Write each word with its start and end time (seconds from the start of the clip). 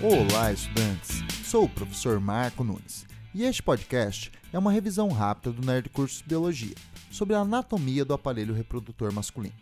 Olá, 0.00 0.52
estudantes! 0.52 1.24
Sou 1.44 1.64
o 1.64 1.68
professor 1.68 2.20
Marco 2.20 2.62
Nunes 2.62 3.04
e 3.34 3.42
este 3.42 3.60
podcast 3.60 4.30
é 4.52 4.56
uma 4.56 4.70
revisão 4.70 5.08
rápida 5.08 5.52
do 5.52 5.66
Nerd 5.66 5.88
Curso 5.88 6.22
Biologia 6.24 6.76
sobre 7.10 7.34
a 7.34 7.40
anatomia 7.40 8.04
do 8.04 8.14
aparelho 8.14 8.54
reprodutor 8.54 9.12
masculino. 9.12 9.56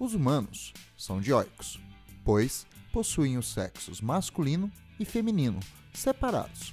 Os 0.00 0.14
humanos 0.14 0.74
são 0.96 1.20
dioicos, 1.20 1.78
pois 2.24 2.66
possuem 2.92 3.38
os 3.38 3.46
sexos 3.46 4.00
masculino 4.00 4.68
e 4.98 5.04
feminino 5.04 5.60
separados. 5.94 6.72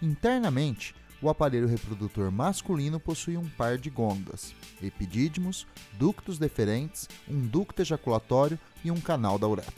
Internamente, 0.00 0.94
o 1.20 1.28
aparelho 1.28 1.66
reprodutor 1.66 2.30
masculino 2.30 3.00
possui 3.00 3.36
um 3.36 3.48
par 3.48 3.76
de 3.76 3.90
gônadas, 3.90 4.54
epidídimos, 4.80 5.66
ductos 5.98 6.38
deferentes, 6.38 7.08
um 7.28 7.40
ducto 7.40 7.82
ejaculatório 7.82 8.56
e 8.84 8.90
um 8.92 9.00
canal 9.00 9.36
da 9.36 9.48
uretra, 9.48 9.74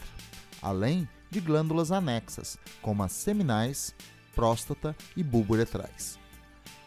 além 0.61 1.09
glândulas 1.39 1.91
anexas, 1.91 2.57
como 2.81 3.03
as 3.03 3.11
seminais, 3.13 3.95
próstata 4.35 4.95
e 5.15 5.23
bulbo 5.23 5.53
uretrais. 5.53 6.19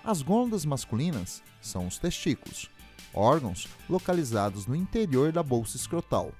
As 0.03 0.21
gônadas 0.21 0.65
masculinas 0.65 1.43
são 1.63 1.87
os 1.87 1.99
testículos, 1.99 2.69
órgãos 3.15 3.69
localizados 3.89 4.67
no 4.67 4.77
interior 4.77 5.33
da 5.33 5.43
bolsa 5.43 5.77
escrotal, 5.77 6.33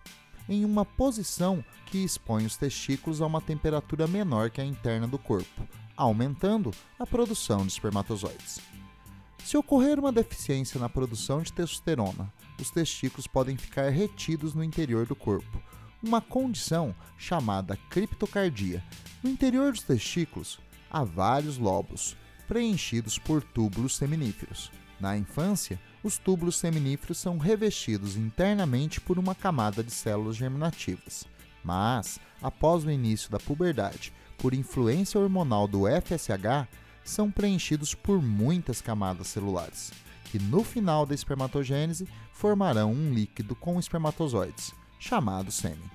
em 0.49 0.65
uma 0.65 0.85
posição 0.85 1.65
que 1.87 1.99
expõe 2.05 2.45
os 2.45 2.57
testículos 2.57 3.23
a 3.23 3.27
uma 3.27 3.41
temperatura 3.41 4.07
menor 4.07 4.51
que 4.51 4.61
a 4.61 4.65
interna 4.65 5.07
do 5.07 5.19
corpo, 5.19 5.67
aumentando 5.97 6.71
a 6.99 7.07
produção 7.07 7.65
de 7.65 7.73
espermatozoides. 7.73 8.61
Se 9.45 9.57
ocorrer 9.57 9.99
uma 9.99 10.13
deficiência 10.13 10.81
na 10.81 10.89
produção 10.89 11.43
de 11.43 11.53
testosterona, 11.53 12.33
os 12.61 12.71
testículos 12.71 13.27
podem 13.27 13.57
ficar 13.57 13.91
retidos 13.91 14.55
no 14.55 14.65
interior 14.65 15.07
do 15.07 15.15
corpo, 15.15 15.63
uma 16.05 16.21
condição 16.21 16.95
chamada 17.17 17.79
criptocardia. 17.89 18.85
No 19.23 19.31
interior 19.31 19.73
dos 19.73 19.83
testículos 19.83 20.61
há 20.91 21.03
vários 21.03 21.57
lobos, 21.57 22.17
preenchidos 22.47 23.19
por 23.19 23.43
túbulos 23.43 23.97
seminíferos. 23.97 24.71
Na 25.01 25.17
infância, 25.17 25.81
os 26.03 26.19
túbulos 26.19 26.57
seminíferos 26.57 27.19
são 27.19 27.39
revestidos 27.39 28.17
internamente 28.17 29.01
por 29.01 29.19
uma 29.19 29.35
camada 29.35 29.83
de 29.83 29.91
células 29.91 30.37
germinativas. 30.37 31.25
Mas, 31.65 32.21
após 32.43 32.85
o 32.85 32.91
início 32.91 33.31
da 33.31 33.39
puberdade, 33.39 34.13
por 34.37 34.53
influência 34.53 35.19
hormonal 35.19 35.67
do 35.67 35.85
FSH, 35.87 36.69
são 37.03 37.31
preenchidos 37.31 37.95
por 37.95 38.21
muitas 38.23 38.83
camadas 38.83 39.29
celulares, 39.29 39.91
que 40.27 40.39
no 40.39 40.63
final 40.63 41.07
da 41.07 41.15
espermatogênese 41.15 42.07
formarão 42.33 42.93
um 42.93 43.13
líquido 43.13 43.55
com 43.55 43.79
espermatozoides, 43.79 44.75
chamado 44.99 45.51
sêmen. 45.51 45.91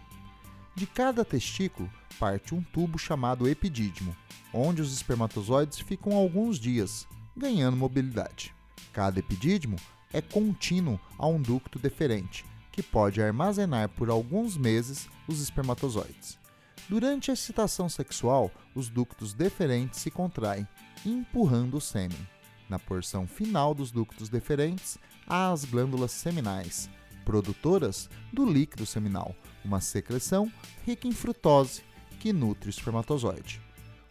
De 0.76 0.86
cada 0.88 1.26
testículo 1.26 1.90
parte 2.20 2.54
um 2.54 2.62
tubo 2.62 2.98
chamado 2.98 3.48
epidídimo, 3.48 4.16
onde 4.54 4.82
os 4.82 4.94
espermatozoides 4.94 5.80
ficam 5.80 6.14
alguns 6.14 6.60
dias, 6.60 7.08
ganhando 7.36 7.78
mobilidade. 7.78 8.54
Cada 8.92 9.20
epidídimo 9.20 9.78
é 10.12 10.22
contínuo 10.22 11.00
a 11.18 11.28
um 11.28 11.42
ducto 11.42 11.80
deferente, 11.80 12.46
que 12.72 12.84
pode 12.84 13.22
armazenar 13.22 13.90
por 13.90 14.10
alguns 14.10 14.58
meses 14.58 15.08
os 15.28 15.42
espermatozoides. 15.42 16.38
Durante 16.90 17.30
a 17.30 17.34
excitação 17.34 17.88
sexual, 17.88 18.52
os 18.74 18.90
ductos 18.90 19.34
deferentes 19.34 20.00
se 20.00 20.10
contraem, 20.10 20.68
empurrando 21.06 21.78
o 21.78 21.82
sêmen. 21.82 22.28
Na 22.68 22.80
porção 22.80 23.28
final 23.28 23.74
dos 23.74 23.92
ductos 23.92 24.28
deferentes, 24.28 24.98
há 25.28 25.52
as 25.52 25.66
glândulas 25.66 26.12
seminais, 26.12 26.90
produtoras 27.30 28.10
do 28.34 28.44
líquido 28.44 28.88
seminal, 28.88 29.36
uma 29.64 29.80
secreção 29.80 30.52
rica 30.84 31.08
em 31.08 31.12
frutose 31.12 31.84
que 32.20 32.34
nutre 32.34 32.68
o 32.68 32.72
espermatozoide. 32.72 33.62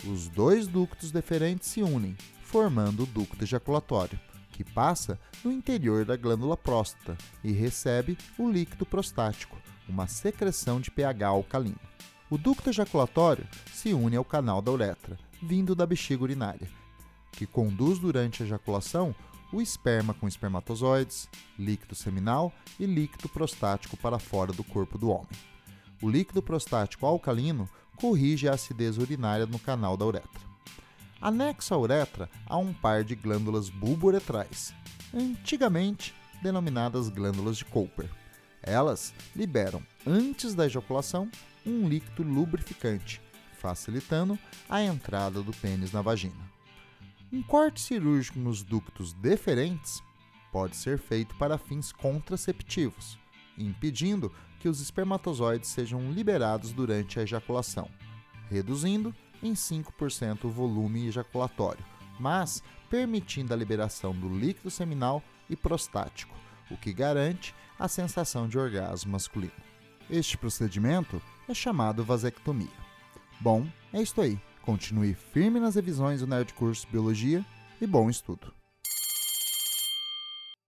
Os 0.06 0.28
dois 0.28 0.68
ductos 0.68 1.10
deferentes 1.10 1.68
se 1.68 1.82
unem, 1.82 2.16
formando 2.44 3.02
o 3.02 3.06
ducto 3.06 3.42
ejaculatório, 3.42 4.20
que 4.52 4.62
passa 4.62 5.18
no 5.42 5.50
interior 5.50 6.04
da 6.04 6.16
glândula 6.16 6.56
próstata 6.56 7.18
e 7.42 7.50
recebe 7.50 8.16
o 8.38 8.48
líquido 8.48 8.86
prostático, 8.86 9.58
uma 9.88 10.06
secreção 10.06 10.80
de 10.80 10.88
pH 10.88 11.26
alcalino. 11.26 11.80
O 12.30 12.38
ducto 12.38 12.70
ejaculatório 12.70 13.48
se 13.74 13.92
une 13.92 14.14
ao 14.14 14.24
canal 14.24 14.62
da 14.62 14.70
uretra, 14.70 15.18
vindo 15.42 15.74
da 15.74 15.84
bexiga 15.84 16.22
urinária, 16.22 16.68
que 17.32 17.46
conduz 17.46 17.98
durante 17.98 18.44
a 18.44 18.46
ejaculação 18.46 19.12
o 19.52 19.60
esperma 19.60 20.14
com 20.14 20.28
espermatozoides, 20.28 21.28
líquido 21.58 21.94
seminal 21.94 22.52
e 22.78 22.86
líquido 22.86 23.28
prostático 23.28 23.96
para 23.96 24.18
fora 24.18 24.52
do 24.52 24.62
corpo 24.62 24.98
do 24.98 25.10
homem. 25.10 25.28
O 26.02 26.08
líquido 26.08 26.42
prostático 26.42 27.06
alcalino 27.06 27.68
corrige 27.96 28.48
a 28.48 28.54
acidez 28.54 28.98
urinária 28.98 29.46
no 29.46 29.58
canal 29.58 29.96
da 29.96 30.06
uretra. 30.06 30.48
Anexo 31.20 31.74
à 31.74 31.78
uretra 31.78 32.30
há 32.46 32.56
um 32.56 32.72
par 32.72 33.02
de 33.02 33.16
glândulas 33.16 33.68
bulbo-uretrais, 33.68 34.72
antigamente 35.12 36.14
denominadas 36.40 37.08
glândulas 37.08 37.56
de 37.56 37.64
Cooper. 37.64 38.08
Elas 38.62 39.12
liberam, 39.34 39.82
antes 40.06 40.54
da 40.54 40.66
ejaculação, 40.66 41.28
um 41.66 41.88
líquido 41.88 42.22
lubrificante, 42.22 43.20
facilitando 43.58 44.38
a 44.68 44.82
entrada 44.82 45.42
do 45.42 45.52
pênis 45.52 45.90
na 45.90 46.02
vagina. 46.02 46.47
Um 47.30 47.42
corte 47.42 47.78
cirúrgico 47.78 48.38
nos 48.38 48.62
ductos 48.62 49.12
deferentes 49.12 50.02
pode 50.50 50.74
ser 50.74 50.98
feito 50.98 51.34
para 51.36 51.58
fins 51.58 51.92
contraceptivos, 51.92 53.18
impedindo 53.58 54.32
que 54.58 54.66
os 54.66 54.80
espermatozoides 54.80 55.68
sejam 55.68 56.10
liberados 56.10 56.72
durante 56.72 57.20
a 57.20 57.22
ejaculação, 57.22 57.90
reduzindo 58.48 59.14
em 59.42 59.52
5% 59.52 60.44
o 60.44 60.48
volume 60.48 61.06
ejaculatório, 61.06 61.84
mas 62.18 62.62
permitindo 62.88 63.52
a 63.52 63.56
liberação 63.56 64.14
do 64.14 64.28
líquido 64.28 64.70
seminal 64.70 65.22
e 65.50 65.54
prostático, 65.54 66.34
o 66.70 66.78
que 66.78 66.94
garante 66.94 67.54
a 67.78 67.88
sensação 67.88 68.48
de 68.48 68.58
orgasmo 68.58 69.12
masculino. 69.12 69.52
Este 70.08 70.38
procedimento 70.38 71.20
é 71.46 71.52
chamado 71.52 72.02
vasectomia. 72.02 72.88
Bom, 73.38 73.66
é 73.92 74.00
isso 74.00 74.18
aí. 74.18 74.40
Continue 74.68 75.14
firme 75.14 75.58
nas 75.58 75.76
revisões 75.76 76.20
do 76.20 76.26
Nerd 76.26 76.52
Curso 76.52 76.86
Biologia 76.92 77.42
e 77.80 77.86
bom 77.86 78.10
estudo! 78.10 78.57